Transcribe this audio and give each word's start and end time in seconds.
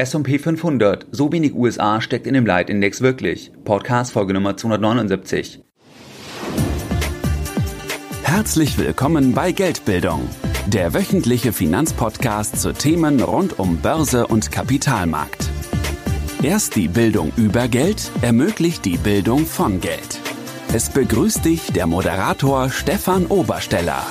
S&P 0.00 0.38
500, 0.38 1.08
so 1.10 1.30
wenig 1.30 1.54
USA 1.54 2.00
steckt 2.00 2.26
in 2.26 2.32
dem 2.32 2.46
Leitindex 2.46 3.02
wirklich. 3.02 3.52
Podcast 3.64 4.12
Folge 4.12 4.32
Nummer 4.32 4.56
279. 4.56 5.60
Herzlich 8.22 8.78
willkommen 8.78 9.34
bei 9.34 9.52
Geldbildung, 9.52 10.26
der 10.68 10.94
wöchentliche 10.94 11.52
Finanzpodcast 11.52 12.62
zu 12.62 12.72
Themen 12.72 13.20
rund 13.20 13.58
um 13.58 13.76
Börse 13.76 14.26
und 14.26 14.50
Kapitalmarkt. 14.50 15.50
Erst 16.42 16.76
die 16.76 16.88
Bildung 16.88 17.30
über 17.36 17.68
Geld 17.68 18.10
ermöglicht 18.22 18.86
die 18.86 18.96
Bildung 18.96 19.44
von 19.44 19.82
Geld. 19.82 20.18
Es 20.72 20.88
begrüßt 20.88 21.44
dich 21.44 21.72
der 21.72 21.86
Moderator 21.86 22.70
Stefan 22.70 23.26
Obersteller. 23.26 24.06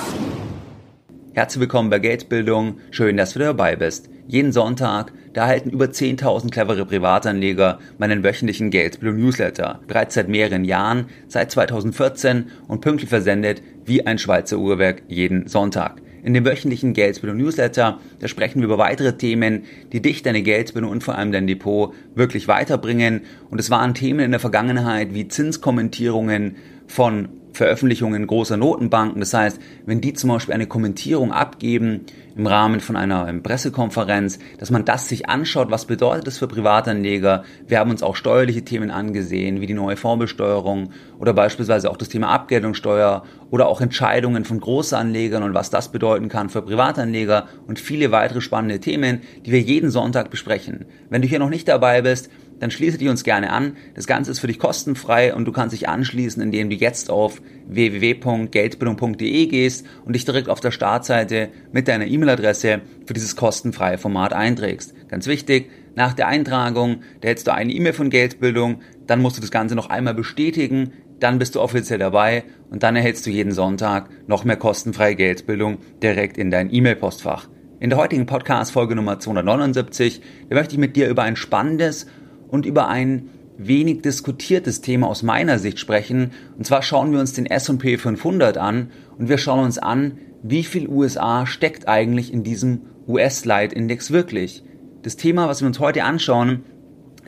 Herzlich 1.32 1.60
willkommen 1.62 1.90
bei 1.90 1.98
Geldbildung. 1.98 2.78
Schön, 2.92 3.16
dass 3.16 3.32
du 3.32 3.40
dabei 3.40 3.74
bist. 3.74 4.08
Jeden 4.28 4.52
Sonntag, 4.52 5.12
da 5.32 5.42
erhalten 5.42 5.70
über 5.70 5.86
10.000 5.86 6.50
clevere 6.50 6.84
Privatanleger 6.86 7.78
meinen 7.98 8.24
wöchentlichen 8.24 8.70
Geldbildung 8.70 9.20
Newsletter. 9.20 9.80
Bereits 9.86 10.14
seit 10.14 10.28
mehreren 10.28 10.64
Jahren, 10.64 11.06
seit 11.28 11.50
2014 11.50 12.46
und 12.68 12.80
pünktlich 12.80 13.10
versendet 13.10 13.62
wie 13.84 14.06
ein 14.06 14.18
Schweizer 14.18 14.58
Uhrwerk 14.58 15.02
jeden 15.08 15.46
Sonntag. 15.46 16.00
In 16.22 16.34
dem 16.34 16.44
wöchentlichen 16.44 16.92
Geldbildung 16.92 17.38
Newsletter, 17.38 17.98
da 18.18 18.28
sprechen 18.28 18.60
wir 18.60 18.66
über 18.66 18.76
weitere 18.76 19.16
Themen, 19.16 19.62
die 19.92 20.02
dich, 20.02 20.22
deine 20.22 20.42
Geldbildung 20.42 20.90
und 20.90 21.02
vor 21.02 21.16
allem 21.16 21.32
dein 21.32 21.46
Depot 21.46 21.94
wirklich 22.14 22.46
weiterbringen. 22.46 23.22
Und 23.50 23.58
es 23.58 23.70
waren 23.70 23.94
Themen 23.94 24.20
in 24.20 24.30
der 24.30 24.40
Vergangenheit 24.40 25.14
wie 25.14 25.28
Zinskommentierungen 25.28 26.56
von 26.90 27.28
Veröffentlichungen 27.52 28.26
großer 28.26 28.56
Notenbanken. 28.56 29.20
Das 29.20 29.34
heißt, 29.34 29.60
wenn 29.86 30.00
die 30.00 30.12
zum 30.12 30.30
Beispiel 30.30 30.54
eine 30.54 30.66
Kommentierung 30.66 31.32
abgeben 31.32 32.06
im 32.36 32.46
Rahmen 32.46 32.80
von 32.80 32.96
einer 32.96 33.28
ähm, 33.28 33.42
Pressekonferenz, 33.42 34.38
dass 34.58 34.70
man 34.70 34.84
das 34.84 35.08
sich 35.08 35.28
anschaut, 35.28 35.70
was 35.70 35.84
bedeutet 35.84 36.26
das 36.26 36.38
für 36.38 36.48
Privatanleger. 36.48 37.44
Wir 37.66 37.78
haben 37.78 37.90
uns 37.90 38.02
auch 38.02 38.16
steuerliche 38.16 38.62
Themen 38.62 38.90
angesehen, 38.90 39.60
wie 39.60 39.66
die 39.66 39.74
neue 39.74 39.96
Fondsbesteuerung 39.96 40.90
oder 41.18 41.32
beispielsweise 41.32 41.90
auch 41.90 41.96
das 41.96 42.08
Thema 42.08 42.28
Abgeltungssteuer 42.28 43.24
oder 43.50 43.68
auch 43.68 43.80
Entscheidungen 43.80 44.44
von 44.44 44.60
Großanlegern 44.60 45.42
und 45.42 45.54
was 45.54 45.70
das 45.70 45.92
bedeuten 45.92 46.28
kann 46.28 46.50
für 46.50 46.62
Privatanleger 46.62 47.46
und 47.66 47.78
viele 47.78 48.10
weitere 48.10 48.40
spannende 48.40 48.80
Themen, 48.80 49.20
die 49.44 49.52
wir 49.52 49.60
jeden 49.60 49.90
Sonntag 49.90 50.30
besprechen. 50.30 50.86
Wenn 51.08 51.22
du 51.22 51.28
hier 51.28 51.40
noch 51.40 51.50
nicht 51.50 51.68
dabei 51.68 52.02
bist, 52.02 52.30
dann 52.60 52.70
schließe 52.70 52.98
dich 52.98 53.08
uns 53.08 53.24
gerne 53.24 53.50
an. 53.50 53.76
Das 53.94 54.06
Ganze 54.06 54.30
ist 54.30 54.38
für 54.38 54.46
dich 54.46 54.58
kostenfrei 54.58 55.34
und 55.34 55.46
du 55.46 55.52
kannst 55.52 55.72
dich 55.72 55.88
anschließen, 55.88 56.42
indem 56.42 56.70
du 56.70 56.76
jetzt 56.76 57.10
auf 57.10 57.42
www.geldbildung.de 57.66 59.46
gehst 59.46 59.86
und 60.04 60.14
dich 60.14 60.24
direkt 60.24 60.48
auf 60.48 60.60
der 60.60 60.70
Startseite 60.70 61.48
mit 61.72 61.88
deiner 61.88 62.06
E-Mail-Adresse 62.06 62.82
für 63.06 63.14
dieses 63.14 63.34
kostenfreie 63.34 63.98
Format 63.98 64.32
einträgst. 64.32 64.94
Ganz 65.08 65.26
wichtig, 65.26 65.70
nach 65.96 66.12
der 66.12 66.28
Eintragung, 66.28 67.02
da 67.20 67.28
hättest 67.28 67.48
du 67.48 67.54
eine 67.54 67.72
E-Mail 67.72 67.94
von 67.94 68.10
Geldbildung, 68.10 68.82
dann 69.06 69.20
musst 69.20 69.36
du 69.36 69.40
das 69.40 69.50
Ganze 69.50 69.74
noch 69.74 69.90
einmal 69.90 70.14
bestätigen, 70.14 70.92
dann 71.18 71.38
bist 71.38 71.54
du 71.54 71.60
offiziell 71.60 71.98
dabei 71.98 72.44
und 72.70 72.82
dann 72.82 72.96
erhältst 72.96 73.26
du 73.26 73.30
jeden 73.30 73.52
Sonntag 73.52 74.08
noch 74.26 74.44
mehr 74.44 74.56
kostenfreie 74.56 75.16
Geldbildung 75.16 75.78
direkt 76.02 76.38
in 76.38 76.50
dein 76.50 76.72
E-Mail-Postfach. 76.72 77.48
In 77.80 77.88
der 77.88 77.98
heutigen 77.98 78.26
Podcast-Folge 78.26 78.94
Nummer 78.94 79.18
279, 79.18 80.20
da 80.50 80.54
möchte 80.54 80.74
ich 80.74 80.78
mit 80.78 80.96
dir 80.96 81.08
über 81.08 81.22
ein 81.22 81.36
spannendes 81.36 82.06
und 82.50 82.66
über 82.66 82.88
ein 82.88 83.28
wenig 83.56 84.02
diskutiertes 84.02 84.80
Thema 84.80 85.08
aus 85.08 85.22
meiner 85.22 85.58
Sicht 85.58 85.78
sprechen. 85.78 86.30
Und 86.56 86.66
zwar 86.66 86.82
schauen 86.82 87.12
wir 87.12 87.20
uns 87.20 87.34
den 87.34 87.46
S&P 87.46 87.98
500 87.98 88.56
an 88.56 88.90
und 89.18 89.28
wir 89.28 89.38
schauen 89.38 89.64
uns 89.64 89.78
an, 89.78 90.18
wie 90.42 90.64
viel 90.64 90.88
USA 90.88 91.46
steckt 91.46 91.86
eigentlich 91.86 92.32
in 92.32 92.42
diesem 92.42 92.82
US-Leitindex 93.06 94.10
wirklich. 94.10 94.62
Das 95.02 95.16
Thema, 95.16 95.48
was 95.48 95.60
wir 95.60 95.66
uns 95.66 95.80
heute 95.80 96.04
anschauen, 96.04 96.64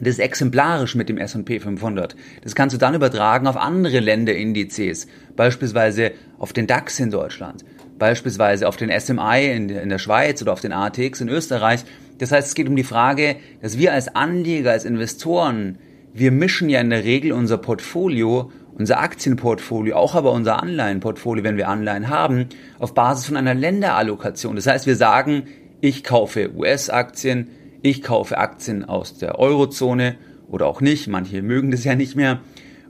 das 0.01 0.14
ist 0.14 0.20
exemplarisch 0.20 0.95
mit 0.95 1.09
dem 1.09 1.19
S&P 1.19 1.61
500. 1.61 2.17
Das 2.42 2.55
kannst 2.55 2.75
du 2.75 2.79
dann 2.79 2.95
übertragen 2.95 3.47
auf 3.47 3.57
andere 3.57 4.01
Länderindizes, 4.01 5.07
beispielsweise 5.36 6.12
auf 6.39 6.52
den 6.52 6.67
DAX 6.67 6.98
in 6.98 7.11
Deutschland, 7.11 7.64
beispielsweise 8.02 8.67
auf 8.67 8.77
den 8.77 8.90
SMI 8.90 9.46
in 9.46 9.89
der 9.89 9.98
Schweiz 10.01 10.42
oder 10.42 10.52
auf 10.52 10.61
den 10.61 10.73
ATX 10.73 11.20
in 11.20 11.29
Österreich. 11.29 11.85
Das 12.18 12.33
heißt, 12.33 12.48
es 12.48 12.55
geht 12.57 12.67
um 12.68 12.74
die 12.74 12.83
Frage, 12.83 13.36
dass 13.61 13.79
wir 13.79 13.92
als 13.92 14.17
Anleger, 14.17 14.73
als 14.73 14.85
Investoren, 14.85 15.79
wir 16.13 16.33
mischen 16.33 16.68
ja 16.68 16.80
in 16.80 16.90
der 16.90 17.05
Regel 17.05 17.30
unser 17.30 17.58
Portfolio, 17.58 18.51
unser 18.77 18.98
Aktienportfolio, 18.98 19.95
auch 19.95 20.17
aber 20.17 20.33
unser 20.33 20.61
Anleihenportfolio, 20.61 21.45
wenn 21.45 21.57
wir 21.57 21.68
Anleihen 21.68 22.08
haben, 22.08 22.46
auf 22.80 22.92
Basis 22.92 23.27
von 23.27 23.36
einer 23.36 23.55
Länderallokation. 23.55 24.57
Das 24.57 24.67
heißt, 24.67 24.89
wir 24.89 24.96
sagen, 24.96 25.45
ich 25.80 26.02
kaufe 26.02 26.51
US-Aktien, 26.57 27.51
ich 27.83 28.02
kaufe 28.02 28.36
Aktien 28.36 28.84
aus 28.84 29.17
der 29.17 29.39
Eurozone 29.39 30.17
oder 30.51 30.67
auch 30.67 30.80
nicht, 30.80 31.07
manche 31.07 31.40
mögen 31.40 31.70
das 31.70 31.84
ja 31.84 31.95
nicht 31.95 32.17
mehr, 32.17 32.40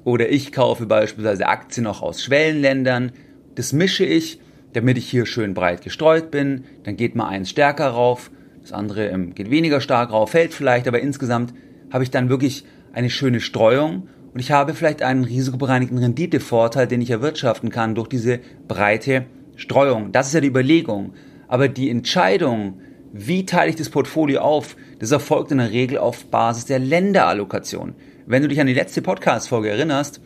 oder 0.04 0.30
ich 0.30 0.52
kaufe 0.52 0.86
beispielsweise 0.86 1.48
Aktien 1.48 1.86
auch 1.86 2.00
aus 2.00 2.22
Schwellenländern. 2.22 3.12
Das 3.56 3.74
mische 3.74 4.06
ich, 4.06 4.40
damit 4.74 4.98
ich 4.98 5.08
hier 5.08 5.26
schön 5.26 5.54
breit 5.54 5.82
gestreut 5.82 6.30
bin. 6.30 6.64
Dann 6.84 6.96
geht 6.96 7.14
mal 7.14 7.28
eins 7.28 7.50
stärker 7.50 7.88
rauf, 7.88 8.30
das 8.60 8.72
andere 8.72 9.08
ähm, 9.08 9.34
geht 9.34 9.50
weniger 9.50 9.80
stark 9.80 10.10
rauf, 10.10 10.30
fällt 10.30 10.54
vielleicht, 10.54 10.88
aber 10.88 11.00
insgesamt 11.00 11.52
habe 11.90 12.04
ich 12.04 12.10
dann 12.10 12.28
wirklich 12.28 12.64
eine 12.92 13.10
schöne 13.10 13.40
Streuung 13.40 14.08
und 14.32 14.40
ich 14.40 14.50
habe 14.50 14.74
vielleicht 14.74 15.02
einen 15.02 15.24
risikobereinigten 15.24 15.98
Renditevorteil, 15.98 16.86
den 16.86 17.02
ich 17.02 17.10
erwirtschaften 17.10 17.70
kann 17.70 17.94
durch 17.94 18.08
diese 18.08 18.40
breite 18.66 19.26
Streuung. 19.56 20.12
Das 20.12 20.28
ist 20.28 20.34
ja 20.34 20.40
die 20.40 20.48
Überlegung. 20.48 21.12
Aber 21.48 21.68
die 21.68 21.90
Entscheidung, 21.90 22.80
wie 23.12 23.44
teile 23.44 23.68
ich 23.68 23.76
das 23.76 23.90
Portfolio 23.90 24.40
auf, 24.40 24.76
das 24.98 25.10
erfolgt 25.10 25.52
in 25.52 25.58
der 25.58 25.70
Regel 25.70 25.98
auf 25.98 26.24
Basis 26.26 26.64
der 26.64 26.78
Länderallokation. 26.78 27.94
Wenn 28.24 28.40
du 28.40 28.48
dich 28.48 28.60
an 28.60 28.66
die 28.66 28.74
letzte 28.74 29.02
Podcast-Folge 29.02 29.68
erinnerst, 29.68 30.22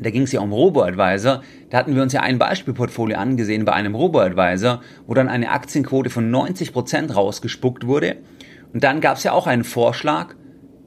da 0.00 0.10
ging 0.10 0.22
es 0.22 0.32
ja 0.32 0.40
um 0.40 0.52
Robo-Advisor. 0.52 1.42
Da 1.70 1.78
hatten 1.78 1.94
wir 1.94 2.02
uns 2.02 2.12
ja 2.12 2.20
ein 2.20 2.38
Beispielportfolio 2.38 3.16
angesehen 3.16 3.64
bei 3.64 3.72
einem 3.72 3.94
Robo-Advisor, 3.94 4.80
wo 5.06 5.14
dann 5.14 5.28
eine 5.28 5.50
Aktienquote 5.50 6.10
von 6.10 6.30
90 6.30 6.72
Prozent 6.72 7.14
rausgespuckt 7.14 7.86
wurde. 7.86 8.16
Und 8.72 8.84
dann 8.84 9.00
gab 9.00 9.16
es 9.16 9.24
ja 9.24 9.32
auch 9.32 9.46
einen 9.46 9.64
Vorschlag, 9.64 10.34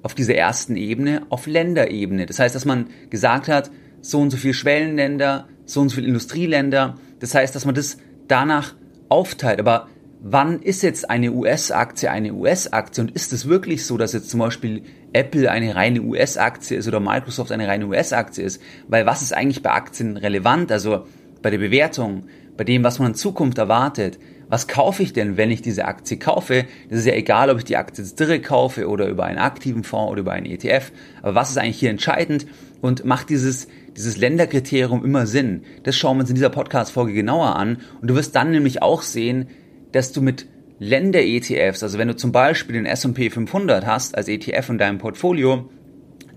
auf 0.02 0.16
dieser 0.16 0.36
ersten 0.36 0.76
Ebene 0.76 1.24
auf 1.30 1.48
Länderebene. 1.48 2.26
Das 2.26 2.40
heißt, 2.40 2.56
dass 2.56 2.66
man 2.66 2.88
gesagt 3.10 3.48
hat, 3.48 3.70
so 4.02 4.20
und 4.20 4.30
so 4.30 4.38
viel 4.38 4.54
Schwellenländer, 4.54 5.48
so 5.66 5.82
und 5.82 5.90
so 5.90 5.96
viel 5.96 6.06
Industrieländer. 6.06 6.96
Das 7.20 7.36
heißt, 7.36 7.56
dass 7.56 7.66
man 7.66 7.76
das 7.76 7.98
danach 8.28 8.76
aufteilt. 9.10 9.60
Aber 9.60 9.88
wann 10.22 10.62
ist 10.62 10.84
jetzt 10.84 11.10
eine 11.10 11.32
US-Aktie 11.32 12.10
eine 12.10 12.34
US-Aktie? 12.34 13.04
Und 13.04 13.12
ist 13.12 13.34
es 13.34 13.48
wirklich 13.48 13.86
so, 13.86 13.98
dass 13.98 14.14
jetzt 14.14 14.30
zum 14.30 14.40
Beispiel 14.40 14.84
Apple 15.14 15.50
eine 15.50 15.76
reine 15.76 16.02
US-Aktie 16.02 16.78
ist 16.78 16.88
oder 16.88 17.00
Microsoft 17.00 17.52
eine 17.52 17.68
reine 17.68 17.88
US-Aktie 17.88 18.44
ist? 18.44 18.62
Weil 18.88 19.06
was 19.06 19.22
ist 19.22 19.34
eigentlich 19.34 19.64
bei 19.64 19.72
Aktien 19.72 20.18
relevant? 20.18 20.72
Also 20.72 21.06
bei 21.42 21.50
der 21.50 21.58
Bewertung, 21.58 22.26
bei 22.58 22.64
dem, 22.64 22.84
was 22.84 23.00
man 23.00 23.10
in 23.10 23.16
Zukunft 23.16 23.58
erwartet 23.58 24.20
was 24.50 24.68
kaufe 24.68 25.04
ich 25.04 25.14
denn, 25.14 25.38
wenn 25.38 25.52
ich 25.52 25.62
diese 25.62 25.86
Aktie 25.86 26.18
kaufe? 26.18 26.66
Das 26.90 27.00
ist 27.00 27.06
ja 27.06 27.14
egal, 27.14 27.52
ob 27.52 27.60
ich 27.60 27.66
die 27.66 27.78
Aktie 27.78 28.04
jetzt 28.04 28.20
direkt 28.20 28.48
kaufe 28.48 28.90
oder 28.90 29.08
über 29.08 29.26
einen 29.26 29.38
aktiven 29.38 29.84
Fonds 29.84 30.12
oder 30.12 30.22
über 30.22 30.32
einen 30.32 30.48
ETF. 30.48 30.92
Aber 31.22 31.36
was 31.36 31.52
ist 31.52 31.58
eigentlich 31.58 31.80
hier 31.80 31.92
entscheidend 31.92 32.48
und 32.82 33.06
macht 33.06 33.30
dieses, 33.30 33.68
dieses 33.96 34.18
Länderkriterium 34.18 35.06
immer 35.06 35.28
Sinn? 35.28 35.62
Das 35.84 35.96
schauen 35.96 36.18
wir 36.18 36.22
uns 36.22 36.32
in 36.32 36.36
dieser 36.36 36.50
Podcast-Folge 36.50 37.14
genauer 37.14 37.56
an. 37.56 37.78
Und 38.02 38.10
du 38.10 38.16
wirst 38.16 38.36
dann 38.36 38.50
nämlich 38.50 38.82
auch 38.82 39.04
sehen, 39.04 39.50
dass 39.92 40.12
du 40.14 40.22
mit 40.22 40.48
Länder-ETFs, 40.80 41.84
also 41.84 41.98
wenn 41.98 42.08
du 42.08 42.16
zum 42.16 42.32
Beispiel 42.32 42.74
den 42.74 42.86
S&P 42.86 43.30
500 43.30 43.86
hast 43.86 44.18
als 44.18 44.28
ETF 44.28 44.70
in 44.70 44.78
deinem 44.78 44.98
Portfolio, 44.98 45.70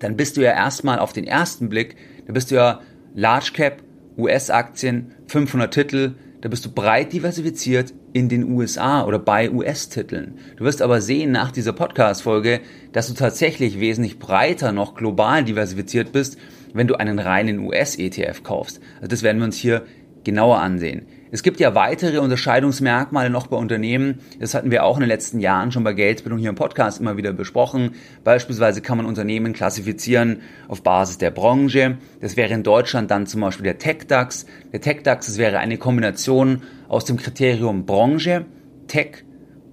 dann 0.00 0.16
bist 0.16 0.36
du 0.36 0.40
ja 0.40 0.50
erstmal 0.50 0.98
auf 0.98 1.12
den 1.12 1.24
ersten 1.24 1.68
Blick, 1.68 1.96
da 2.26 2.32
bist 2.32 2.50
du 2.50 2.56
ja 2.56 2.80
Large 3.14 3.52
Cap, 3.54 3.82
US-Aktien, 4.18 5.14
500 5.28 5.72
Titel, 5.72 6.14
da 6.40 6.48
bist 6.48 6.64
du 6.64 6.72
breit 6.72 7.12
diversifiziert 7.12 7.94
in 8.12 8.28
den 8.28 8.50
USA 8.50 9.04
oder 9.04 9.20
bei 9.20 9.48
US-Titeln. 9.50 10.38
Du 10.56 10.64
wirst 10.64 10.82
aber 10.82 11.00
sehen 11.00 11.30
nach 11.30 11.52
dieser 11.52 11.72
Podcast-Folge, 11.72 12.60
dass 12.90 13.06
du 13.06 13.14
tatsächlich 13.14 13.78
wesentlich 13.78 14.18
breiter 14.18 14.72
noch 14.72 14.94
global 14.94 15.44
diversifiziert 15.44 16.10
bist, 16.10 16.36
wenn 16.74 16.88
du 16.88 16.96
einen 16.96 17.20
reinen 17.20 17.60
US-ETF 17.60 18.42
kaufst. 18.42 18.80
Also 18.96 19.06
das 19.08 19.22
werden 19.22 19.38
wir 19.38 19.44
uns 19.44 19.56
hier 19.56 19.84
genauer 20.24 20.58
ansehen. 20.58 21.06
Es 21.34 21.42
gibt 21.42 21.60
ja 21.60 21.74
weitere 21.74 22.18
Unterscheidungsmerkmale 22.18 23.30
noch 23.30 23.46
bei 23.46 23.56
Unternehmen. 23.56 24.20
Das 24.38 24.52
hatten 24.52 24.70
wir 24.70 24.84
auch 24.84 24.96
in 24.96 25.00
den 25.00 25.08
letzten 25.08 25.40
Jahren 25.40 25.72
schon 25.72 25.82
bei 25.82 25.94
Geldbildung 25.94 26.38
hier 26.38 26.50
im 26.50 26.56
Podcast 26.56 27.00
immer 27.00 27.16
wieder 27.16 27.32
besprochen. 27.32 27.92
Beispielsweise 28.22 28.82
kann 28.82 28.98
man 28.98 29.06
Unternehmen 29.06 29.54
klassifizieren 29.54 30.42
auf 30.68 30.82
Basis 30.82 31.16
der 31.16 31.30
Branche. 31.30 31.96
Das 32.20 32.36
wäre 32.36 32.52
in 32.52 32.62
Deutschland 32.62 33.10
dann 33.10 33.26
zum 33.26 33.40
Beispiel 33.40 33.64
der 33.64 33.78
TechDAX. 33.78 34.44
Der 34.72 34.82
TechDAX, 34.82 35.24
das 35.24 35.38
wäre 35.38 35.58
eine 35.58 35.78
Kombination 35.78 36.62
aus 36.88 37.06
dem 37.06 37.16
Kriterium 37.16 37.86
Branche, 37.86 38.44
Tech 38.86 39.24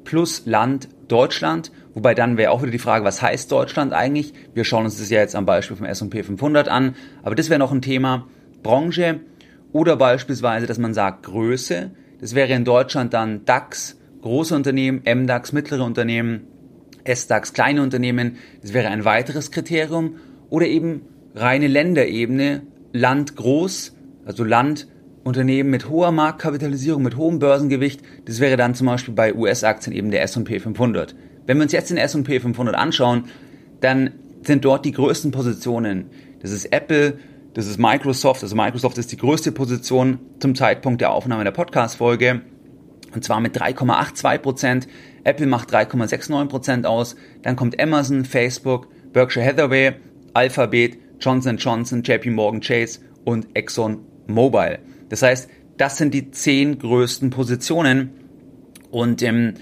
plus 0.06 0.44
Land 0.46 0.88
Deutschland. 1.10 1.74
Wobei 1.94 2.16
dann 2.16 2.38
wäre 2.38 2.52
auch 2.52 2.62
wieder 2.62 2.72
die 2.72 2.80
Frage, 2.80 3.04
was 3.04 3.22
heißt 3.22 3.52
Deutschland 3.52 3.92
eigentlich? 3.92 4.34
Wir 4.54 4.64
schauen 4.64 4.86
uns 4.86 4.98
das 4.98 5.10
ja 5.10 5.20
jetzt 5.20 5.36
am 5.36 5.46
Beispiel 5.46 5.76
vom 5.76 5.86
S&P 5.86 6.24
500 6.24 6.70
an. 6.70 6.96
Aber 7.22 7.36
das 7.36 7.50
wäre 7.50 7.60
noch 7.60 7.74
ein 7.74 7.82
Thema. 7.82 8.28
Branche, 8.64 9.20
oder 9.72 9.98
beispielsweise, 9.98 10.66
dass 10.66 10.78
man 10.78 10.94
sagt 10.94 11.24
Größe. 11.24 11.92
Das 12.20 12.36
wäre 12.36 12.54
in 12.54 12.66
Deutschland 12.66 13.14
dann 13.14 13.46
DAX, 13.46 13.98
große 14.22 14.56
Unternehmen, 14.56 15.02
MDAX, 15.06 15.54
mittlere 15.54 15.84
Unternehmen, 15.84 16.48
S-DAX 17.04 17.54
kleine 17.54 17.82
Unternehmen, 17.82 18.38
das 18.62 18.74
wäre 18.74 18.90
ein 18.90 19.06
weiteres 19.06 19.52
Kriterium. 19.52 20.16
Oder 20.50 20.68
eben 20.68 21.02
reine 21.36 21.68
Länderebene, 21.68 22.64
Land 22.92 23.36
groß, 23.36 23.96
also 24.26 24.44
Land 24.44 24.88
Unternehmen 25.24 25.70
mit 25.70 25.90
hoher 25.90 26.12
Marktkapitalisierung, 26.12 27.04
mit 27.04 27.18
hohem 27.18 27.40
Börsengewicht, 27.40 28.02
das 28.26 28.40
wäre 28.40 28.58
dann 28.58 28.74
zum 28.74 28.88
Beispiel 28.88 29.14
bei 29.14 29.34
US-Aktien 29.36 29.96
eben 29.96 30.12
der 30.12 30.24
S&P 30.24 30.60
500. 30.60 31.16
Wenn 31.46 31.58
wir 31.58 31.64
uns 31.64 31.72
jetzt 31.72 31.90
den 31.90 31.98
S&P 31.98 32.40
500 32.40 32.76
anschauen, 32.76 33.26
dann 33.80 34.12
sind 34.44 34.66
dort 34.66 34.86
die 34.86 34.92
größten 34.92 35.32
Positionen. 35.32 36.06
Das 36.42 36.52
ist 36.52 36.66
Apple, 36.72 37.20
das 37.54 37.68
ist 37.68 37.80
Microsoft. 37.80 38.44
Also 38.44 38.56
Microsoft 38.56 38.98
ist 38.98 39.12
die 39.12 39.18
größte 39.18 39.52
Position 39.52 40.20
zum 40.40 40.56
Zeitpunkt 40.56 41.02
der 41.02 41.12
Aufnahme 41.12 41.44
der 41.44 41.52
Podcast-Folge. 41.52 42.42
Und 43.14 43.24
zwar 43.24 43.40
mit 43.40 43.60
3,82 43.60 44.38
Prozent. 44.38 44.88
Apple 45.24 45.48
macht 45.48 45.74
3,69 45.74 46.46
Prozent 46.46 46.86
aus. 46.86 47.16
Dann 47.42 47.56
kommt 47.56 47.80
Amazon, 47.82 48.24
Facebook, 48.24 48.88
Berkshire 49.12 49.46
Hathaway, 49.46 49.94
Alphabet, 50.34 50.98
Johnson 51.20 51.58
Johnson, 51.58 52.04
JP 52.04 52.30
Morgan 52.32 52.62
Chase 52.62 53.00
und 53.26 53.48
Exxon 53.56 54.00
Mobil. 54.28 54.80
Das 55.10 55.24
heißt, 55.24 55.50
das 55.78 55.98
sind 55.98 56.14
die 56.14 56.32
zehn 56.32 56.78
größten 56.78 57.30
Positionen. 57.32 58.12
Und 58.92 59.22
ähm, 59.24 59.56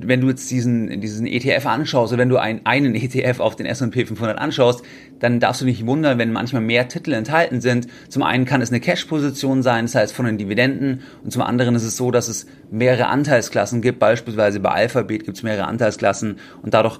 wenn 0.00 0.20
du 0.20 0.28
jetzt 0.28 0.50
diesen, 0.50 1.00
diesen 1.00 1.26
ETF 1.26 1.66
anschaust 1.66 2.12
oder 2.12 2.20
wenn 2.20 2.28
du 2.28 2.38
ein, 2.38 2.64
einen 2.64 2.94
ETF 2.94 3.40
auf 3.40 3.56
den 3.56 3.66
S&P 3.66 4.06
500 4.06 4.38
anschaust, 4.38 4.84
dann 5.20 5.38
darfst 5.38 5.60
du 5.60 5.64
nicht 5.64 5.86
wundern, 5.86 6.18
wenn 6.18 6.32
manchmal 6.32 6.62
mehr 6.62 6.88
Titel 6.88 7.12
enthalten 7.12 7.60
sind. 7.60 7.86
Zum 8.08 8.22
einen 8.22 8.44
kann 8.44 8.62
es 8.62 8.70
eine 8.70 8.80
Cash-Position 8.80 9.62
sein, 9.62 9.84
das 9.84 9.94
heißt 9.94 10.14
von 10.14 10.26
den 10.26 10.38
Dividenden, 10.38 11.02
und 11.22 11.30
zum 11.30 11.42
anderen 11.42 11.74
ist 11.74 11.84
es 11.84 11.96
so, 11.96 12.10
dass 12.10 12.28
es 12.28 12.46
mehrere 12.70 13.06
Anteilsklassen 13.06 13.82
gibt. 13.82 13.98
Beispielsweise 13.98 14.60
bei 14.60 14.70
Alphabet 14.70 15.24
gibt 15.24 15.36
es 15.36 15.42
mehrere 15.42 15.66
Anteilsklassen 15.66 16.38
und 16.62 16.74
dadurch 16.74 16.98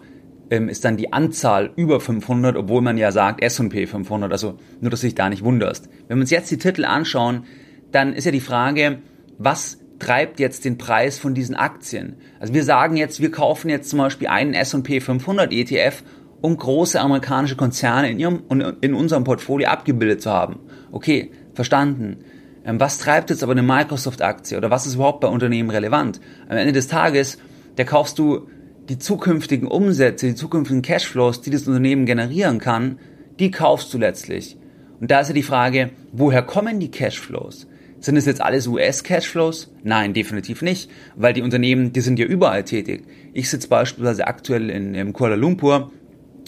ähm, 0.51 0.69
ist 0.69 0.85
dann 0.85 0.97
die 0.97 1.13
Anzahl 1.13 1.71
über 1.77 1.99
500, 1.99 2.57
obwohl 2.57 2.83
man 2.83 2.99
ja 2.99 3.11
sagt 3.11 3.43
S&P 3.43 3.87
500. 3.87 4.31
Also 4.31 4.59
nur, 4.81 4.91
dass 4.91 5.01
du 5.01 5.07
dich 5.07 5.15
da 5.15 5.31
nicht 5.31 5.45
wunderst. 5.45 5.89
Wenn 6.09 6.19
wir 6.19 6.23
uns 6.23 6.31
jetzt 6.31 6.51
die 6.51 6.59
Titel 6.59 6.85
anschauen, 6.85 7.45
dann 7.91 8.13
ist 8.13 8.25
ja 8.25 8.33
die 8.33 8.41
Frage, 8.41 8.99
was 9.39 9.79
treibt 10.03 10.41
jetzt 10.41 10.65
den 10.65 10.79
Preis 10.79 11.19
von 11.19 11.33
diesen 11.33 11.55
Aktien? 11.55 12.17
Also 12.41 12.53
wir 12.55 12.65
sagen 12.65 12.97
jetzt, 12.97 13.21
wir 13.21 13.31
kaufen 13.31 13.69
jetzt 13.69 13.89
zum 13.89 14.01
Beispiel 14.01 14.27
einen 14.27 14.53
S&P 14.53 15.01
500 15.01 15.53
ETF, 15.53 16.03
um 16.41 16.57
große 16.57 17.01
amerikanische 17.01 17.55
Konzerne 17.55 18.11
in 18.11 18.19
ihrem 18.19 18.43
in 18.81 18.95
unserem 18.95 19.23
Portfolio 19.23 19.69
abgebildet 19.69 20.21
zu 20.21 20.31
haben. 20.31 20.59
Okay, 20.91 21.31
verstanden. 21.55 22.19
Ähm, 22.65 22.81
was 22.81 22.99
treibt 22.99 23.31
jetzt 23.31 23.45
aber 23.45 23.53
eine 23.53 23.63
Microsoft-Aktie 23.63 24.59
oder 24.59 24.71
was 24.71 24.87
ist 24.87 24.97
überhaupt 24.97 25.21
bei 25.21 25.29
Unternehmen 25.29 25.71
relevant? 25.71 26.21
Am 26.49 26.57
Ende 26.57 26.73
des 26.73 26.89
Tages, 26.89 27.39
da 27.77 27.85
kaufst 27.85 28.19
du 28.19 28.49
die 28.89 28.99
zukünftigen 28.99 29.69
Umsätze, 29.69 30.27
die 30.27 30.35
zukünftigen 30.35 30.83
Cashflows, 30.83 31.43
die 31.43 31.51
das 31.51 31.69
Unternehmen 31.69 32.07
generieren 32.07 32.59
kann, 32.59 32.99
die 33.39 33.53
kaufst 33.53 33.95
du 33.95 33.99
letztlich. 33.99 34.59
Und 35.01 35.13
da 35.13 35.21
ist 35.21 35.29
ja 35.29 35.35
die 35.35 35.45
Frage, 35.45 35.91
woher 36.11 36.43
kommen 36.43 36.81
die 36.81 36.91
Cashflows? 36.91 37.69
Sind 38.03 38.17
es 38.17 38.27
jetzt 38.27 38.41
alles 38.41 38.67
US-Cashflows? 38.67 39.71
Nein, 39.85 40.13
definitiv 40.13 40.61
nicht, 40.61 40.91
weil 41.15 41.35
die 41.35 41.43
Unternehmen, 41.43 41.93
die 41.93 42.01
sind 42.01 42.19
ja 42.19 42.27
überall 42.27 42.65
tätig. 42.65 43.05
Ich 43.33 43.49
sitze 43.49 43.69
beispielsweise 43.69 44.27
aktuell 44.27 44.71
in, 44.71 44.97
in 44.97 45.13
Kuala 45.13 45.37
Lumpur 45.37 45.93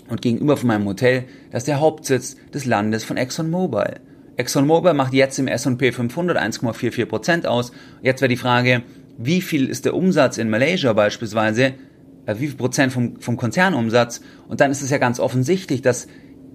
und 0.09 0.21
gegenüber 0.21 0.57
von 0.57 0.67
meinem 0.67 0.85
Hotel, 0.85 1.27
das 1.53 1.63
ist 1.63 1.69
der 1.69 1.79
Hauptsitz 1.79 2.37
des 2.53 2.65
Landes 2.65 3.05
von 3.05 3.17
ExxonMobil. 3.17 4.01
ExxonMobil 4.37 4.95
macht 4.95 5.15
jetzt 5.15 5.39
im 5.39 5.47
S&P 5.47 5.93
500 5.93 6.37
1,44 6.37 7.07
Prozent 7.07 7.47
aus. 7.47 7.71
Jetzt 8.03 8.21
wäre 8.21 8.29
die 8.29 8.37
Frage, 8.37 8.83
wie 9.17 9.41
viel 9.41 9.69
ist 9.69 9.85
der 9.85 9.95
Umsatz 9.95 10.39
in 10.39 10.51
Malaysia 10.51 10.93
beispielsweise? 10.93 11.75
Äh, 12.27 12.35
wie 12.39 12.49
viel 12.49 12.57
Prozent 12.57 12.93
vom, 12.93 13.21
vom 13.21 13.37
Konzernumsatz? 13.37 14.23
Und 14.49 14.61
dann 14.61 14.73
ist 14.73 14.83
es 14.83 14.91
ja 14.91 14.99
ganz 14.99 15.21
offensichtlich, 15.21 15.83
dass 15.83 16.09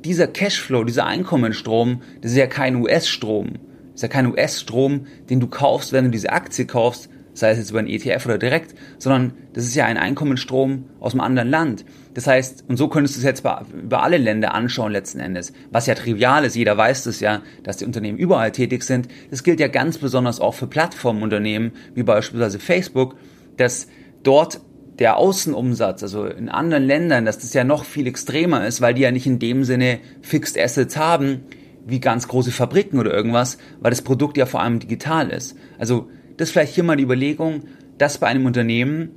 dieser 0.03 0.27
Cashflow, 0.27 0.83
dieser 0.83 1.05
Einkommensstrom, 1.05 2.01
das 2.19 2.31
ist 2.31 2.37
ja 2.37 2.47
kein 2.47 2.75
US-Strom 2.75 3.59
ist 3.99 4.03
ja 4.03 4.07
kein 4.07 4.27
US-Strom, 4.27 5.07
den 5.29 5.41
du 5.41 5.47
kaufst, 5.47 5.91
wenn 5.91 6.05
du 6.05 6.09
diese 6.09 6.31
Aktie 6.31 6.65
kaufst, 6.65 7.09
sei 7.33 7.51
es 7.51 7.57
jetzt 7.57 7.71
über 7.71 7.79
einen 7.79 7.89
ETF 7.89 8.27
oder 8.27 8.37
direkt, 8.37 8.73
sondern 8.97 9.33
das 9.51 9.65
ist 9.65 9.75
ja 9.75 9.85
ein 9.85 9.97
Einkommensstrom 9.97 10.85
aus 11.01 11.11
einem 11.11 11.19
anderen 11.19 11.49
Land. 11.49 11.83
Das 12.13 12.25
heißt, 12.25 12.63
und 12.69 12.77
so 12.77 12.87
könntest 12.87 13.17
du 13.17 13.19
es 13.19 13.25
jetzt 13.25 13.43
über 13.73 14.01
alle 14.01 14.17
Länder 14.17 14.53
anschauen 14.53 14.93
letzten 14.93 15.19
Endes, 15.19 15.51
was 15.69 15.85
ja 15.85 15.95
trivial 15.95 16.45
ist, 16.45 16.55
jeder 16.55 16.77
weiß 16.77 17.03
das 17.03 17.19
ja, 17.19 17.41
dass 17.63 17.75
die 17.75 17.85
Unternehmen 17.85 18.17
überall 18.17 18.53
tätig 18.53 18.83
sind. 18.83 19.09
Das 19.31 19.43
gilt 19.43 19.59
ja 19.59 19.67
ganz 19.67 19.97
besonders 19.97 20.39
auch 20.39 20.53
für 20.53 20.67
Plattformunternehmen, 20.67 21.73
wie 21.93 22.03
beispielsweise 22.03 22.59
Facebook, 22.59 23.17
dass 23.57 23.87
dort 24.23 24.61
der 24.97 25.17
Außenumsatz, 25.17 26.03
also 26.03 26.25
in 26.25 26.47
anderen 26.47 26.85
Ländern, 26.85 27.25
dass 27.25 27.39
das 27.39 27.53
ja 27.53 27.65
noch 27.65 27.83
viel 27.83 28.07
extremer 28.07 28.65
ist, 28.65 28.79
weil 28.79 28.93
die 28.93 29.01
ja 29.01 29.11
nicht 29.11 29.27
in 29.27 29.39
dem 29.39 29.65
Sinne 29.65 29.99
Fixed 30.21 30.57
Assets 30.57 30.95
haben, 30.95 31.41
wie 31.89 31.99
ganz 31.99 32.27
große 32.27 32.51
Fabriken 32.51 32.99
oder 32.99 33.13
irgendwas, 33.13 33.57
weil 33.79 33.91
das 33.91 34.01
Produkt 34.01 34.37
ja 34.37 34.45
vor 34.45 34.61
allem 34.61 34.79
digital 34.79 35.29
ist. 35.29 35.55
Also 35.77 36.09
das 36.37 36.49
ist 36.49 36.53
vielleicht 36.53 36.73
hier 36.73 36.83
mal 36.83 36.95
die 36.95 37.03
Überlegung, 37.03 37.63
dass 37.97 38.17
bei 38.17 38.27
einem 38.27 38.45
Unternehmen, 38.45 39.11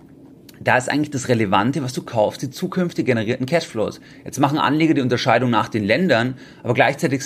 da 0.60 0.76
ist 0.76 0.90
eigentlich 0.90 1.10
das 1.10 1.28
Relevante, 1.28 1.82
was 1.82 1.92
du 1.92 2.02
kaufst, 2.02 2.42
die 2.42 2.50
zukünftig 2.50 3.06
generierten 3.06 3.46
Cashflows. 3.46 4.00
Jetzt 4.24 4.40
machen 4.40 4.58
Anleger 4.58 4.94
die 4.94 5.00
Unterscheidung 5.00 5.50
nach 5.50 5.68
den 5.68 5.84
Ländern, 5.84 6.34
aber 6.62 6.74
gleichzeitig 6.74 7.22